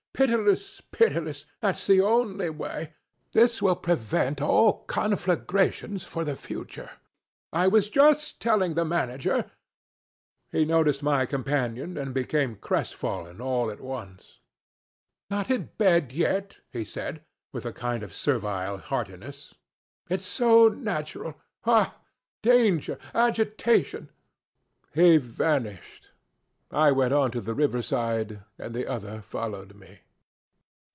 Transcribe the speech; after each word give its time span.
Pitiless, 0.13 0.81
pitiless. 0.91 1.45
That's 1.61 1.87
the 1.87 2.01
only 2.01 2.51
way. 2.51 2.93
This 3.31 3.59
will 3.59 3.75
prevent 3.77 4.39
all 4.39 4.83
conflagrations 4.83 6.03
for 6.03 6.23
the 6.23 6.35
future. 6.35 6.91
I 7.51 7.65
was 7.67 7.89
just 7.89 8.39
telling 8.39 8.75
the 8.75 8.85
manager...' 8.85 9.49
He 10.51 10.63
noticed 10.63 11.01
my 11.01 11.25
companion, 11.25 11.97
and 11.97 12.13
became 12.13 12.57
crestfallen 12.57 13.41
all 13.41 13.71
at 13.71 13.81
once. 13.81 14.37
'Not 15.31 15.49
in 15.49 15.71
bed 15.79 16.11
yet,' 16.11 16.59
he 16.71 16.83
said, 16.83 17.23
with 17.51 17.65
a 17.65 17.73
kind 17.73 18.03
of 18.03 18.13
servile 18.13 18.77
heartiness; 18.77 19.55
'it's 20.07 20.23
so 20.25 20.67
natural. 20.67 21.33
Ha! 21.63 21.97
Danger 22.43 22.99
agitation.' 23.15 24.11
He 24.93 25.17
vanished. 25.17 26.09
I 26.69 26.91
went 26.91 27.11
on 27.13 27.31
to 27.31 27.41
the 27.41 27.55
river 27.55 27.81
side, 27.81 28.43
and 28.59 28.75
the 28.75 28.85
other 28.85 29.23
followed 29.23 29.73
me. 29.75 30.01